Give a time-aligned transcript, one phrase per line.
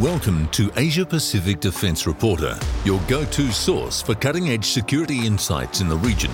[0.00, 5.82] Welcome to Asia Pacific Defense Reporter, your go to source for cutting edge security insights
[5.82, 6.30] in the region.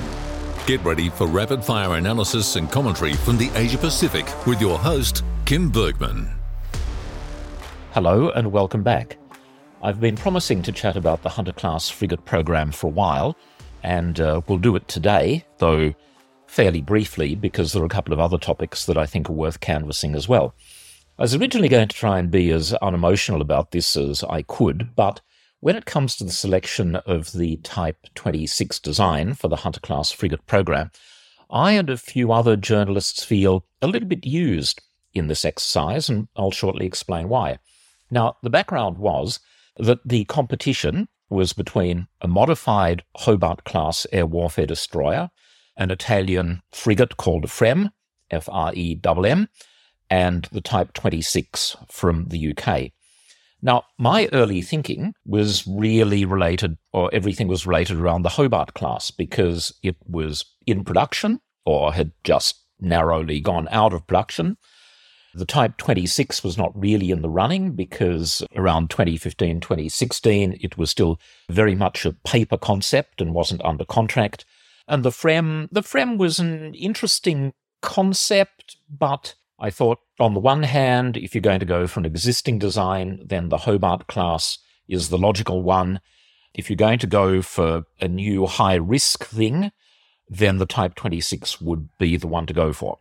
[0.68, 5.25] Get ready for rapid fire analysis and commentary from the Asia Pacific with your host,
[5.47, 6.31] Kym Bergmann.
[7.91, 9.18] Hello and welcome back.
[9.82, 13.36] I've been promising to chat about the Hunter class frigate program for a while,
[13.82, 15.92] and uh, we'll do it today, though
[16.46, 19.58] fairly briefly because there are a couple of other topics that I think are worth
[19.58, 20.54] canvassing as well.
[21.18, 24.94] I was originally going to try and be as unemotional about this as I could,
[24.94, 25.22] but
[25.61, 30.12] when it comes to the selection of the Type 26 design for the Hunter class
[30.12, 30.90] frigate program,
[31.48, 34.83] I and a few other journalists feel a little bit used
[35.15, 37.60] in this exercise, and I'll shortly explain why.
[38.10, 39.41] Now, the background was
[39.79, 45.30] that the competition was between a modified Hobart class air warfare destroyer,
[45.79, 47.93] an Italian frigate called FREMM,
[48.30, 49.48] F R E M M,
[50.10, 52.92] and the Type 26 from the UK.
[53.62, 59.10] Now, my early thinking was really related, or everything was related around the Hobart class
[59.10, 64.56] because it was in production or had just narrowly gone out of production.
[65.34, 70.91] The Type 26 was not really in the running because around 2015, 2016, it was
[70.91, 71.20] still
[71.50, 74.44] very much a paper concept and wasn't under contract.
[74.88, 80.64] And the FREMM, the FREMM was an interesting concept, but I thought, on the one
[80.64, 85.08] hand, if you're going to go for an existing design, then the Hobart class is
[85.08, 86.00] the logical one.
[86.54, 89.72] If you're going to go for a new high risk thing,
[90.28, 92.98] then the Type 26 would be the one to go for.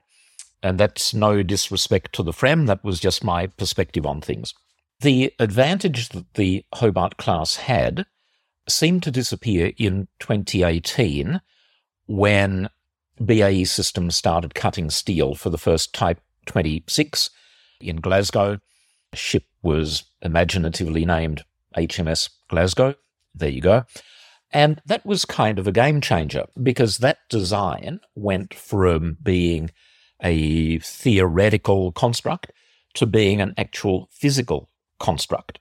[0.63, 4.53] And that's no disrespect to the FREMM, that was just my perspective on things.
[5.01, 8.05] The advantage that the Hobart class had
[8.67, 11.41] seemed to disappear in 2018
[12.07, 12.69] when
[13.23, 17.29] BAE Systems started cutting steel for the first Type 26
[17.81, 18.59] in Glasgow.
[19.11, 21.43] The ship was imaginatively named
[21.77, 22.95] HMS Glasgow.
[23.33, 23.85] There you go.
[24.51, 29.71] And that was kind of a game changer because that design went from being
[30.21, 32.51] a theoretical construct
[32.93, 34.69] to being an actual physical
[34.99, 35.59] construct.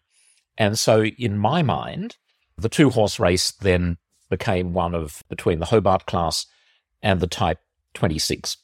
[0.57, 2.17] And so, in my mind,
[2.57, 3.99] the two horse race then
[4.31, 6.47] became one of between the Hobart class
[7.03, 7.59] and the Type
[7.95, 8.57] 26.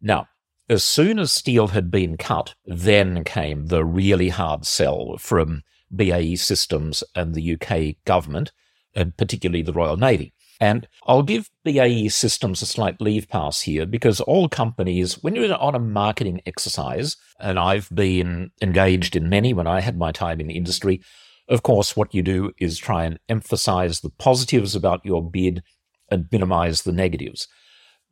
[0.00, 0.28] Now,
[0.68, 5.62] as soon as steel had been cut, then came the really hard sell from
[5.94, 8.52] BAE Systems and the UK government,
[8.94, 10.34] and particularly the Royal Navy.
[10.60, 15.54] And I'll give BAE Systems a slight leave pass here because all companies, when you're
[15.54, 20.40] on a marketing exercise, and I've been engaged in many when I had my time
[20.40, 21.00] in the industry,
[21.48, 25.62] of course, what you do is try and emphasize the positives about your bid
[26.10, 27.48] and minimize the negatives.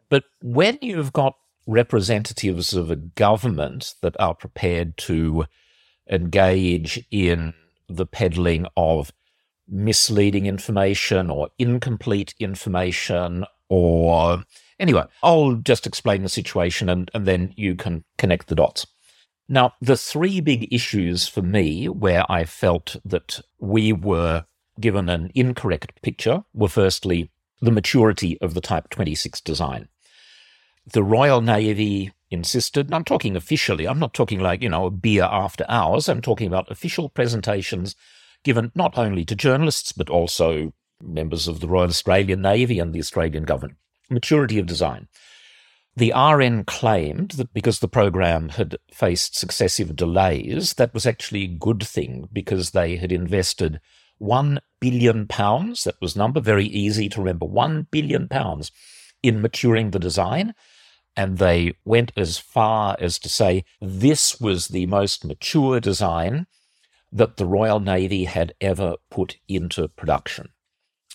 [0.09, 1.34] But when you've got
[1.66, 5.44] representatives of a government that are prepared to
[6.10, 7.54] engage in
[7.88, 9.12] the peddling of
[9.69, 14.44] misleading information or incomplete information or
[14.78, 18.87] anyway i'll just explain the situation and, and then you can connect the dots.
[19.48, 24.44] Now the three big issues for me where i felt that we were
[24.78, 29.88] given an incorrect picture were firstly the maturity of the type 26 design
[30.92, 35.24] the Royal Navy insisted, I'm talking officially, I'm not talking like, you know, a beer
[35.24, 37.94] after hours, I'm talking about official presentations
[38.44, 43.00] given not only to journalists, but also members of the Royal Australian Navy and the
[43.00, 43.78] Australian government.
[44.08, 45.08] Maturity of design.
[45.97, 51.58] The RN claimed that because the program had faced successive delays, that was actually a
[51.58, 53.80] good thing because they had invested
[54.18, 55.84] one billion pounds.
[55.84, 57.47] That was number very easy to remember.
[57.47, 58.70] One billion pounds
[59.22, 60.54] in maturing the design
[61.16, 66.47] and they went as far as to say this was the most mature design
[67.10, 70.50] that the Royal Navy had ever put into production.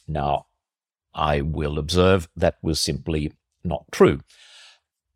[0.07, 0.47] Now,
[1.13, 4.21] I will observe that was simply not true.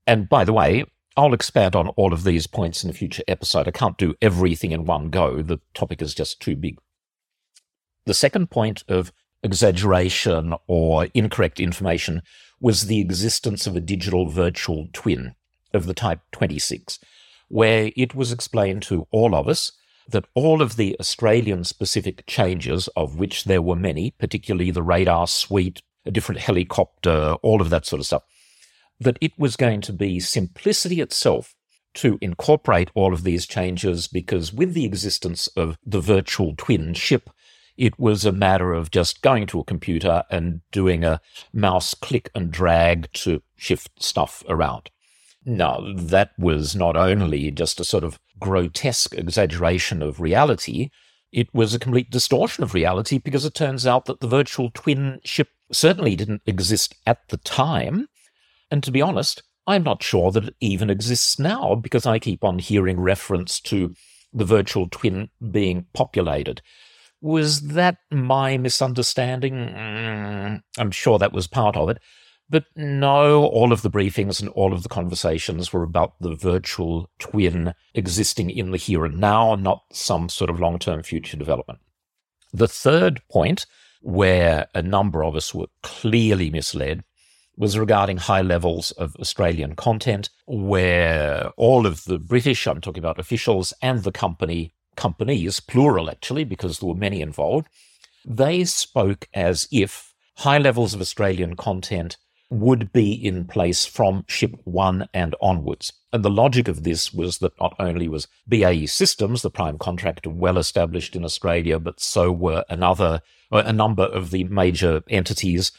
[0.06, 0.85] And by the way,
[1.17, 3.67] I'll expand on all of these points in a future episode.
[3.67, 5.41] I can't do everything in one go.
[5.41, 6.78] The topic is just too big.
[8.05, 9.11] The second point of
[9.41, 12.22] exaggeration or incorrect information
[12.66, 15.35] was the existence of a digital virtual twin
[15.72, 16.97] of the type 26,
[17.47, 19.73] where it was explained to all of us
[20.09, 25.28] that all of the Australian specific changes, of which there were many, particularly the radar
[25.28, 28.23] suite, a different helicopter, all of that sort of stuff,
[29.00, 31.53] that it was going to be simplicity itself
[31.94, 37.29] to incorporate all of these changes because with the existence of the virtual twin ship,
[37.77, 41.22] it was a matter of just going to a computer and doing a
[41.53, 44.89] mouse click and drag to shift stuff around.
[45.45, 50.89] Now, that was not only just a sort of grotesque exaggeration of reality,
[51.31, 55.19] it was a complete distortion of reality because it turns out that the virtual twin
[55.23, 58.07] ship certainly didn't exist at the time.
[58.72, 62.43] And to be honest, I'm not sure that it even exists now because I keep
[62.43, 63.93] on hearing reference to
[64.31, 66.61] the virtual twin being populated.
[67.22, 69.53] Was that my misunderstanding?
[69.53, 72.00] Mm, I'm sure that was part of it.
[72.47, 77.09] But no, all of the briefings and all of the conversations were about the virtual
[77.17, 81.79] twin existing in the here and now, not some sort of long term future development.
[82.53, 83.66] The third point,
[84.02, 87.03] where a number of us were clearly misled,
[87.58, 93.20] was regarding high levels of Australian content, where all of the British, I'm talking about
[93.20, 97.68] officials, and the company, companies, plural actually, because there were many involved,
[98.26, 102.18] they spoke as if high levels of Australian content
[102.50, 105.92] would be in place from ship one and onwards.
[106.14, 110.30] And the logic of this was that not only was BAE Systems, the prime contractor,
[110.30, 113.22] well established in Australia, but so were another,
[113.52, 115.72] uh, a number of the major entities,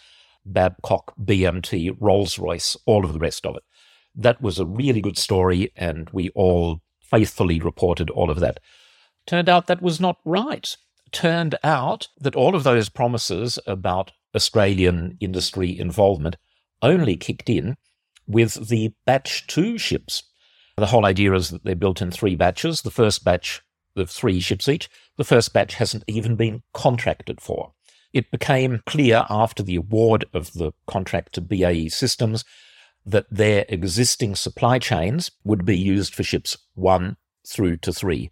[0.45, 3.63] Babcock, BMT, Rolls Royce, all of the rest of it.
[4.15, 8.61] That was a really good story, and we all faithfully reported all of that.
[9.27, 10.77] Turned out that was not right.
[11.13, 16.37] Turned out that all of those promises about Australian industry involvement
[16.83, 17.77] only kicked in
[18.27, 20.23] with the batch two ships.
[20.77, 22.83] The whole idea is that they're built in three batches.
[22.83, 23.63] The first batch
[23.97, 27.73] of three ships each, the first batch hasn't even been contracted for.
[28.13, 32.45] It became clear after the award of the contract to BAE Systems
[33.05, 38.31] that their existing supply chains would be used for ships one through to three.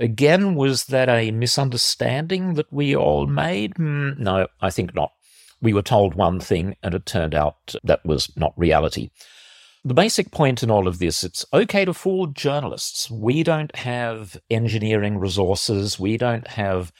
[0.00, 3.74] Again, was that a misunderstanding that we all made?
[3.74, 5.12] Mm, no, I think not
[5.60, 9.10] we were told one thing and it turned out that was not reality.
[9.84, 13.10] The basic point in all of this, it's okay to fool journalists.
[13.10, 15.98] We don't have engineering resources.
[15.98, 16.92] We don't have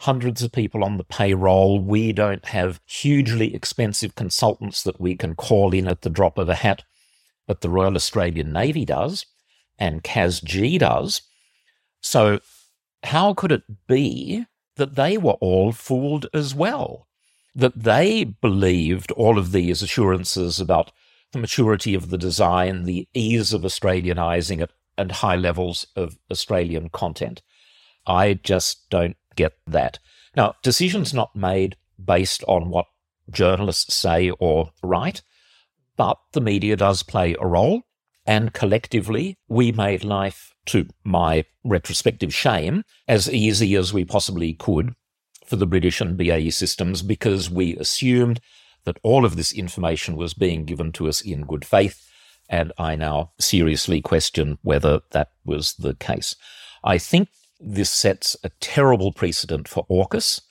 [0.00, 1.78] hundreds of people on the payroll.
[1.80, 6.48] We don't have hugely expensive consultants that we can call in at the drop of
[6.48, 6.82] a hat.
[7.46, 9.26] But the Royal Australian Navy does,
[9.78, 11.22] and CASG does.
[12.04, 12.40] So,
[13.02, 14.46] how could it be
[14.76, 17.06] that they were all fooled as well?
[17.54, 20.90] that they believed all of these assurances about
[21.32, 26.88] the maturity of the design, the ease of Australianizing it, and high levels of Australian
[26.88, 27.42] content.
[28.06, 29.98] I just don't get that.
[30.36, 32.86] Now, decisions not made based on what
[33.30, 35.22] journalists say or write,
[35.96, 37.82] but the media does play a role.
[38.26, 44.94] And collectively, we made life, to my retrospective shame, as easy as we possibly could
[45.46, 48.40] for the British and BAE systems because we assumed
[48.84, 52.08] that all of this information was being given to us in good faith.
[52.48, 56.36] And I now seriously question whether that was the case.
[56.82, 57.28] I think
[57.58, 60.42] this sets a terrible precedent for AUKUS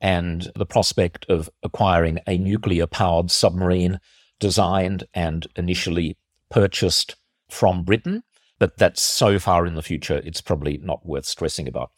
[0.00, 4.00] and the prospect of acquiring a nuclear powered submarine
[4.40, 6.16] designed and initially
[6.50, 7.16] purchased
[7.50, 8.22] from Britain.
[8.58, 11.90] But that's so far in the future, it's probably not worth stressing about.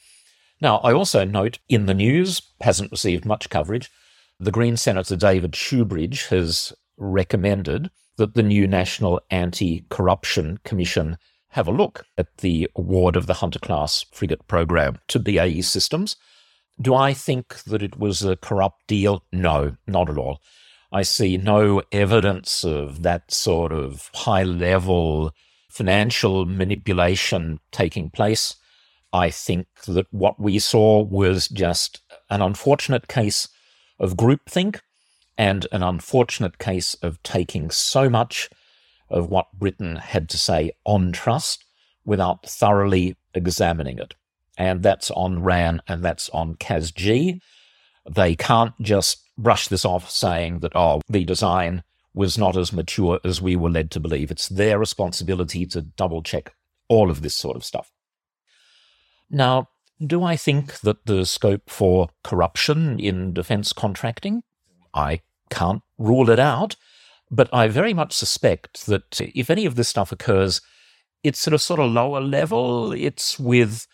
[0.60, 3.90] Now, I also note in the news, hasn't received much coverage,
[4.40, 11.18] the Green Senator David Shoebridge has recommended that the new National Anti Corruption Commission
[11.50, 16.16] have a look at the award of the Hunter class frigate program to BAE Systems.
[16.80, 19.25] Do I think that it was a corrupt deal?
[19.32, 20.40] No, not at all.
[20.92, 25.32] I see no evidence of that sort of high level
[25.76, 28.56] financial manipulation taking place.
[29.12, 33.49] I think that what we saw was just an unfortunate case
[33.99, 34.80] of groupthink
[35.37, 38.49] and an unfortunate case of taking so much
[39.11, 41.64] of what Britain had to say on trust
[42.04, 44.14] without thoroughly examining it.
[44.56, 47.38] And that's on RAN and that's on CASG.
[48.11, 51.83] They can't just brush this off saying that, oh, the design
[52.16, 54.30] was not as mature as we were led to believe.
[54.30, 56.54] It's their responsibility to double check
[56.88, 57.92] all of this sort of stuff.
[59.30, 59.68] Now,
[60.04, 64.42] do I think that there's scope for corruption in defence contracting?
[64.94, 65.20] I
[65.50, 66.76] can't rule it out,
[67.30, 70.62] but I very much suspect that if any of this stuff occurs,
[71.23, 72.92] it's at a sort of lower level.
[72.92, 73.87] It's with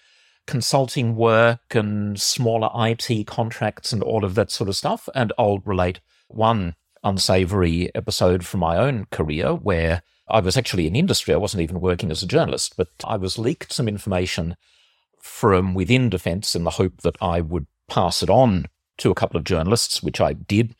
[0.47, 5.09] consulting work and smaller IT contracts and all of that sort of stuff.
[5.12, 10.97] And I'll relate one unsavory episode from my own career where I was actually in
[10.97, 11.35] industry.
[11.35, 14.56] I wasn't even working as a journalist, but I was leaked some information
[15.21, 18.66] from within defence in the hope that I would pass it on
[18.99, 20.75] to a couple of journalists, which I did.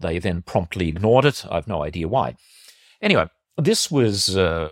[0.00, 1.44] They then promptly ignored it.
[1.50, 2.36] I've no idea why.
[3.00, 4.68] Anyway, this was uh,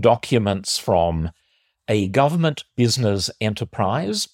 [0.00, 1.30] documents from
[1.88, 4.28] a government business enterprise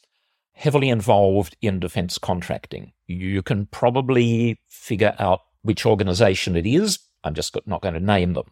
[0.52, 2.92] heavily involved in defense contracting.
[3.07, 6.99] You can probably figure out which organization it is.
[7.25, 8.47] I'm just not going to name them.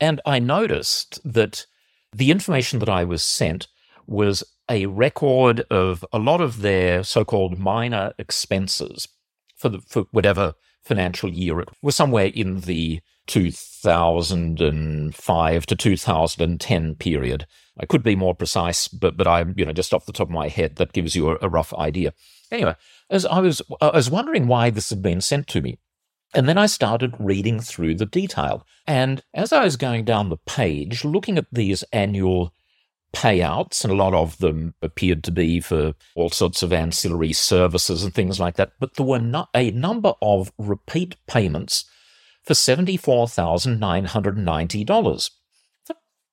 [0.00, 1.66] And I noticed that
[2.12, 3.68] the information that I was sent
[4.06, 9.08] was a record of a lot of their so-called minor expenses
[9.56, 17.46] for the, for whatever financial year it was somewhere in the 2005 to 2010 period.
[17.78, 20.34] I could be more precise, but but I'm you know just off the top of
[20.34, 22.12] my head that gives you a, a rough idea.
[22.50, 22.74] Anyway,
[23.10, 25.78] as I was I was wondering why this had been sent to me.
[26.34, 28.66] And then I started reading through the detail.
[28.86, 32.52] And as I was going down the page, looking at these annual
[33.12, 38.04] payouts, and a lot of them appeared to be for all sorts of ancillary services
[38.04, 38.72] and things like that.
[38.78, 41.86] But there were a number of repeat payments
[42.42, 45.30] for $74,990.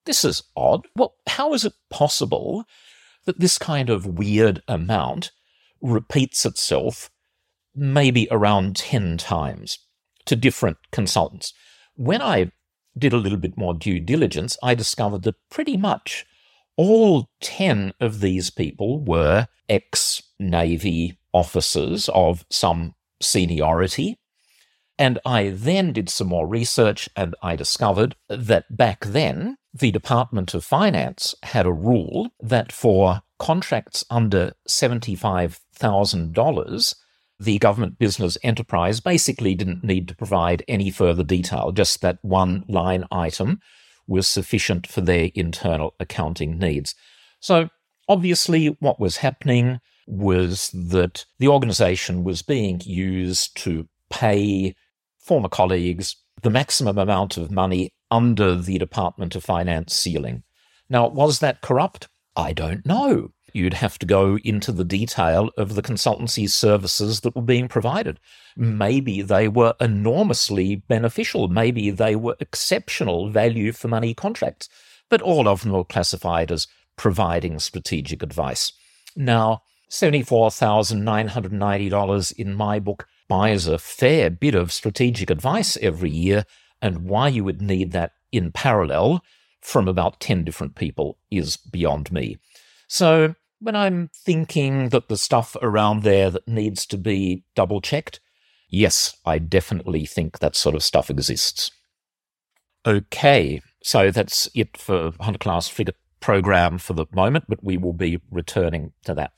[0.04, 0.86] This is odd.
[0.94, 2.66] Well, how is it possible
[3.24, 5.30] that this kind of weird amount
[5.80, 7.10] repeats itself
[7.74, 9.78] maybe around 10 times
[10.26, 11.52] to different consultants?
[11.96, 12.52] When I
[12.96, 16.26] did a little bit more due diligence, I discovered that pretty much
[16.76, 24.20] all 10 of these people were ex Navy officers of some seniority.
[24.98, 30.54] And I then did some more research and I discovered that back then, the Department
[30.54, 36.94] of Finance had a rule that for contracts under $75,000,
[37.38, 42.64] the government business enterprise basically didn't need to provide any further detail, just that one
[42.68, 43.60] line item
[44.06, 46.94] was sufficient for their internal accounting needs.
[47.40, 47.68] So,
[48.08, 54.74] obviously, what was happening was that the organization was being used to pay
[55.18, 60.42] former colleagues the maximum amount of money under the Department of Finance ceiling.
[60.90, 62.08] Now, was that corrupt?
[62.36, 67.36] I don't know you'd have to go into the detail of the consultancy services that
[67.36, 68.18] were being provided.
[68.56, 71.48] Maybe they were enormously beneficial.
[71.48, 74.68] Maybe they were exceptional value for money contracts,
[75.08, 78.72] but all of them were classified as providing strategic advice.
[79.16, 86.44] Now, $74,990 in my book buys a fair bit of strategic advice every year,
[86.82, 89.22] and why you would need that in parallel
[89.60, 92.38] from about 10 different people is beyond me.
[92.88, 98.20] So when I'm thinking that the stuff around there that needs to be double checked,
[98.68, 101.70] yes, I definitely think that sort of stuff exists.
[102.86, 107.94] Okay, so that's it for Hunter class frigate program for the moment, but we will
[107.94, 109.32] be returning to that.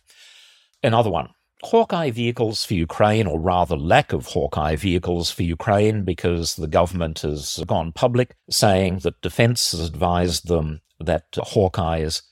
[0.82, 1.28] Another one.
[1.64, 7.20] Hawkei vehicles for Ukraine, or rather lack of Hawkei vehicles for Ukraine, because the government
[7.20, 12.22] has gone public saying that defense has advised them that Hawkeis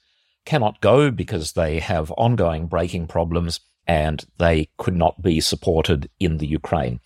[0.44, 6.38] cannot go because they have ongoing braking problems and they could not be supported in
[6.38, 7.00] the Ukraine.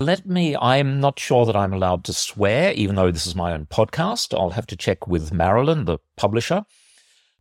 [0.00, 3.52] Let me, I'm not sure that I'm allowed to swear, even though this is my
[3.52, 4.32] own podcast.
[4.38, 6.64] I'll have to check with Marilyn, the publisher.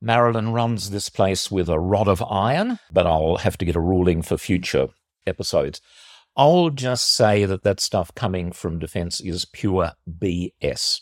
[0.01, 3.79] Marilyn runs this place with a rod of iron, but I'll have to get a
[3.79, 4.89] ruling for future
[5.25, 5.81] episodes.
[6.35, 11.01] I'll just say that that stuff coming from defense is pure BS.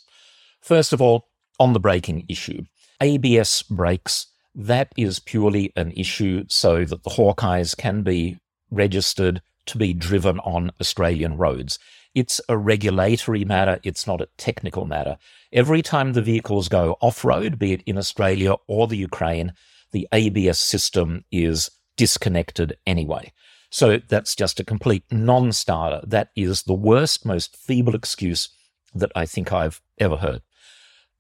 [0.62, 2.64] First of all, on the braking issue,
[3.02, 8.38] ABS brakes, that is purely an issue so that the Hawkeis can be
[8.72, 11.80] registered to be driven on Australian roads.
[12.14, 15.18] It's a regulatory matter, it's not a technical matter.
[15.52, 19.54] Every time the vehicles go off road, be it in Australia or the Ukraine,
[19.92, 23.34] the ABS system is disconnected anyway.
[23.70, 26.02] So that's just a complete non starter.
[26.08, 28.50] That is the worst, most feeble excuse
[28.94, 30.42] that I think I've ever heard.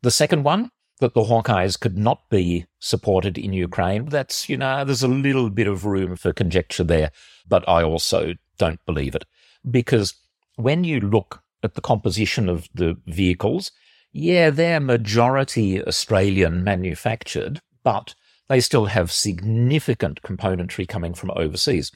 [0.01, 4.05] The second one that the Hawkeis could not be supported in Ukraine.
[4.05, 7.11] That's, you know, there's a little bit of room for conjecture there,
[7.47, 9.25] but I also don't believe it.
[9.69, 10.13] Because
[10.55, 13.71] when you look at the composition of the vehicles,
[14.13, 18.15] yeah, they're majority Australian manufactured, but
[18.47, 21.91] they still have significant componentry coming from overseas.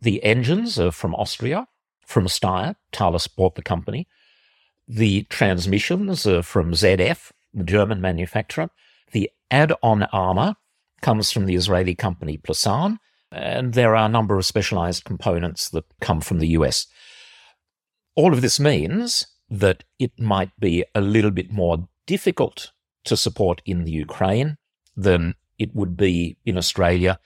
[0.00, 1.68] The engines are from Austria,
[2.04, 2.74] from Steyr.
[2.92, 4.08] Thales bought the company.
[4.88, 8.68] The transmissions are from ZF, the German manufacturer.
[9.12, 10.56] The add-on armor
[11.00, 12.98] comes from the Israeli company Plassan,
[13.30, 16.86] and there are a number of specialized components that come from the US.
[18.16, 22.72] All of this means that it might be a little bit more difficult
[23.04, 24.56] to support in the Ukraine
[24.96, 27.18] than it would be in Australia,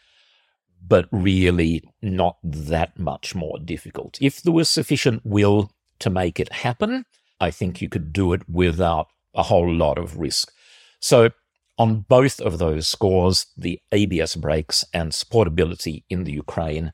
[0.87, 4.19] but really not that much more difficult.
[4.21, 5.71] If there was sufficient will
[6.01, 7.05] to make it happen,
[7.41, 10.53] I think you could do it without a whole lot of risk.
[11.01, 11.31] So
[11.79, 16.93] On both of those scores, the ABS brakes and supportability in the Ukraine,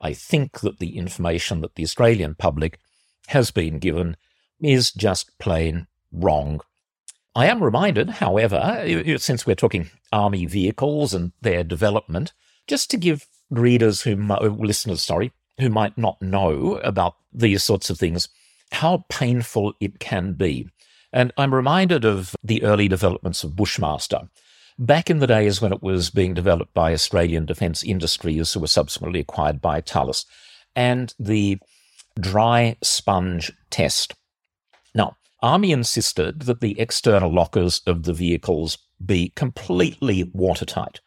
[0.00, 2.78] I think that the information that the Australian public
[3.28, 4.16] has been given
[4.60, 6.60] is just plain wrong.
[7.34, 8.84] I am reminded, however,
[9.18, 12.32] since we're talking army vehicles and their development,
[12.66, 17.90] just to give readers who, uh, listeners, sorry, who might not know about these sorts
[17.90, 18.28] of things,
[18.72, 20.68] how painful it can be.
[21.12, 24.28] And I'm reminded of the early developments of Bushmaster.
[24.78, 28.66] Back in the days when it was being developed by Australian Defence Industries, who were
[28.66, 30.24] subsequently acquired by Thales,
[30.74, 31.58] and the
[32.18, 34.14] dry sponge test.
[34.94, 41.00] Now, Army insisted that the external lockers of the vehicles be completely watertight.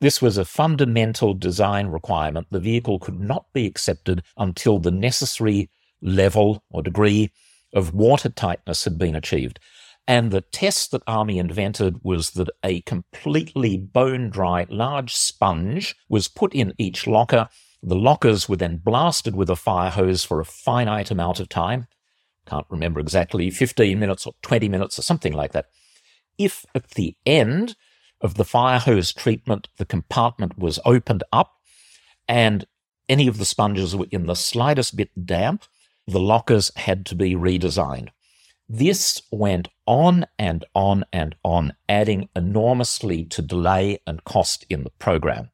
[0.00, 2.48] This was a fundamental design requirement.
[2.50, 5.70] The vehicle could not be accepted until the necessary
[6.02, 7.32] level or degree
[7.76, 9.60] of water tightness had been achieved.
[10.08, 16.28] And the test that Army invented was that a completely bone dry large sponge was
[16.28, 17.48] put in each locker.
[17.82, 21.86] The lockers were then blasted with a fire hose for a finite amount of time.
[22.46, 25.66] Can't remember exactly, 15 minutes or 20 minutes or something like that.
[26.38, 27.76] If at the end
[28.20, 31.54] of the fire hose treatment, the compartment was opened up
[32.28, 32.64] and
[33.08, 35.64] any of the sponges were in the slightest bit damp,
[36.06, 38.08] the lockers had to be redesigned.
[38.68, 44.90] This went on and on and on, adding enormously to delay and cost in the
[44.90, 45.50] program.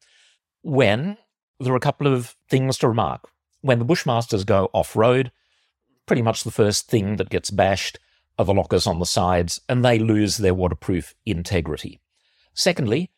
[0.61, 1.17] When
[1.59, 3.29] there are a couple of things to remark.
[3.61, 5.31] When the Bushmasters go off road,
[6.05, 7.99] pretty much the first thing that gets bashed
[8.37, 12.01] are the lockers on the sides, and they lose their waterproof integrity.
[12.53, 13.11] Secondly,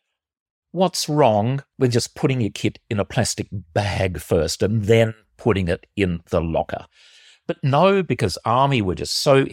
[0.72, 5.68] what's wrong with just putting your kit in a plastic bag first and then putting
[5.68, 6.86] it in the locker?
[7.48, 9.46] But no, because Army were just so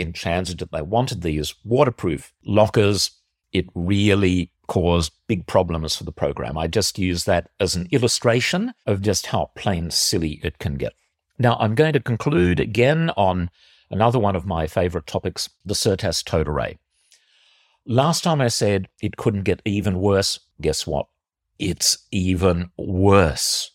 [0.59, 3.11] that they wanted these waterproof lockers,
[3.53, 6.57] it really caused big problems for the program.
[6.57, 10.95] I just use that as an illustration of just how plain silly it can get.
[11.39, 13.51] Now, I'm going to conclude again on
[13.91, 16.79] another one of my favorite topics, the SURTASS towed array.
[17.85, 20.41] Last time I said it couldn't get even worse.
[20.61, 21.07] Guess what?
[21.59, 23.73] It's even worse.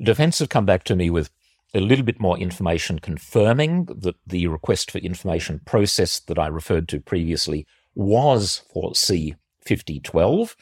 [0.00, 1.30] Defense have come back to me with
[1.74, 6.88] a little bit more information confirming that the request for information process that I referred
[6.88, 10.54] to previously was for C5012,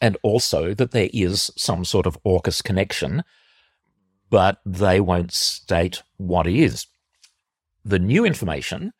[0.00, 3.22] and also that there is some sort of AUKUS connection,
[4.30, 6.86] but they won't state what it is.
[7.84, 8.92] The new information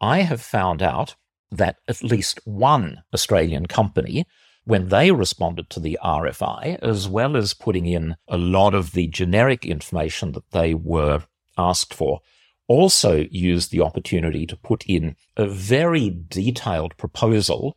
[0.00, 1.14] I have found out
[1.50, 4.24] that at least one Australian company,
[4.64, 9.06] when they responded to the RFI, as well as putting in a lot of the
[9.06, 11.24] generic information that they were
[11.56, 12.20] asked for,
[12.68, 17.76] also used the opportunity to put in a very detailed proposal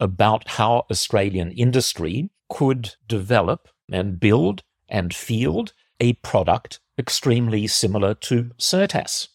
[0.00, 8.50] about how Australian industry could develop and build and field a product extremely similar to
[8.58, 9.28] SURTASS.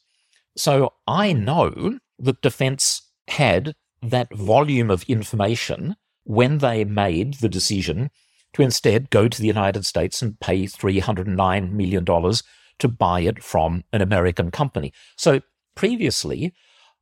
[0.55, 5.95] So I know that defense had that volume of information
[6.27, 8.09] when they made the decision
[8.53, 13.83] to instead go to the United States and pay $309 million to buy it from
[13.93, 14.93] an American company.
[15.15, 15.41] So
[15.75, 16.53] previously,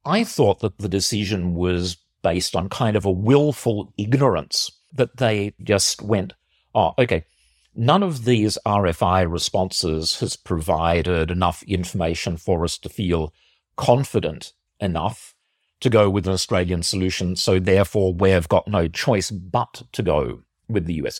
[0.06, 5.54] I thought that the decision was based on kind of a willful ignorance that they
[5.64, 6.34] just went,
[6.74, 7.26] oh, okay,
[7.76, 13.34] none of these RFI responses has provided enough information for us to feel
[13.76, 15.35] confident enough
[15.82, 17.36] to go with an Australian solution.
[17.36, 21.20] So therefore, we've got no choice but to go with the US.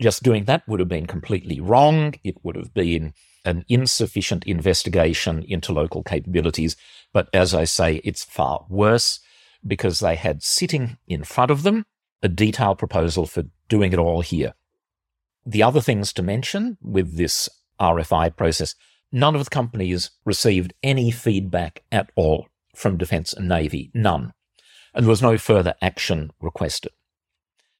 [0.00, 2.14] Just doing that would have been completely wrong.
[2.24, 3.12] It would have been
[3.44, 6.76] an insufficient investigation into local capabilities.
[7.12, 9.20] But as I say, it's far worse
[9.66, 11.84] because they had sitting in front of them
[12.22, 14.54] a detailed proposal for doing it all here.
[15.46, 17.48] The other things to mention with this
[17.80, 18.74] RFI process,
[19.10, 22.46] none of the companies received any feedback at all
[22.80, 24.32] from Defence and Navy, none.
[24.94, 26.92] And there was no further action requested.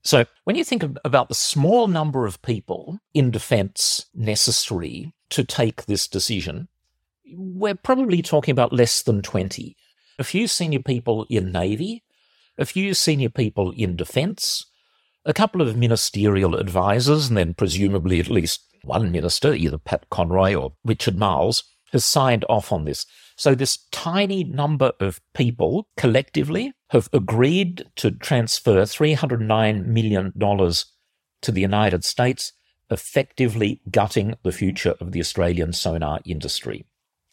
[0.03, 5.85] So when you think about the small number of people in defence necessary to take
[5.85, 6.69] this decision,
[7.33, 9.77] we're probably talking about less than 20.
[10.19, 12.03] A few senior people in Navy,
[12.57, 14.67] a few senior people in defence,
[15.25, 20.55] a couple of ministerial advisors, and then presumably at least one minister, either Pat Conroy
[20.55, 23.05] or Richard Marles, has signed off on this.
[23.41, 31.61] So this tiny number of people collectively have agreed to transfer $309 million to the
[31.63, 32.53] United States,
[32.91, 36.85] effectively gutting the future of the Australian sonar industry.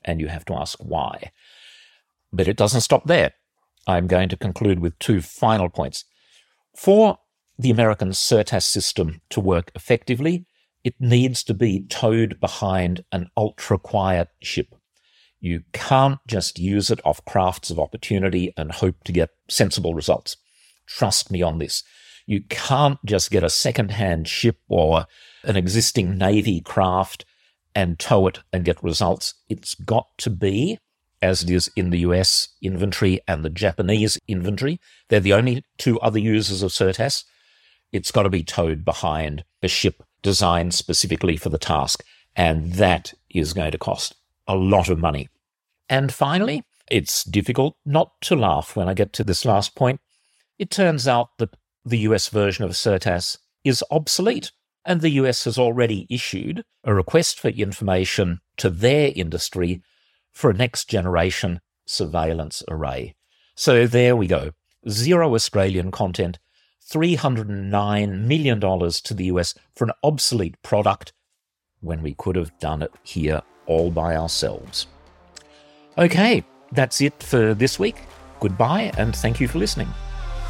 [0.05, 1.33] And you have to ask why.
[2.31, 3.33] But it doesn't stop there.
[3.85, 6.05] I'm going to conclude with two final points.
[6.73, 7.17] For
[7.59, 10.45] the American SURTASS system to work effectively,
[10.85, 14.73] it needs to be towed behind an ultra quiet ship.
[15.39, 20.37] You can't just use it off crafts of opportunity and hope to get sensible results.
[20.87, 21.83] Trust me on this.
[22.25, 25.05] You can't just get a second-hand ship or
[25.43, 27.23] an existing Navy craft
[27.73, 29.35] and tow it and get results.
[29.47, 30.79] It's got to be,
[31.21, 35.99] as it is in the US inventory and the Japanese inventory, they're the only two
[36.01, 37.23] other users of SURTASS.
[37.93, 42.03] It's got to be towed behind a ship designed specifically for the task.
[42.35, 44.15] And that is going to cost
[44.47, 45.29] a lot of money.
[45.89, 49.99] And finally, it's difficult not to laugh when I get to this last point.
[50.57, 51.55] It turns out that
[51.85, 54.51] the US version of SURTASS is obsolete,
[54.85, 59.81] and the US has already issued a request for information to their industry
[60.31, 63.15] for a next generation surveillance array.
[63.55, 64.51] So there we go.
[64.89, 66.39] Zero Australian content,
[66.89, 71.11] $309 million to the US for an obsolete product
[71.81, 74.87] when we could have done it here all by ourselves.
[75.97, 77.97] Okay, that's it for this week.
[78.39, 79.89] Goodbye, and thank you for listening.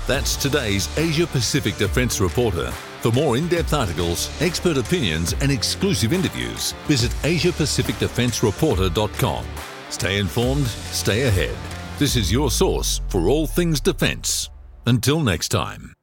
[0.07, 2.71] That's today's Asia Pacific Defence Reporter.
[3.01, 9.45] For more in depth articles, expert opinions, and exclusive interviews, visit AsiaPacificDefenceReporter.com.
[9.89, 11.55] Stay informed, stay ahead.
[11.97, 14.49] This is your source for all things defence.
[14.85, 15.96] Until next time.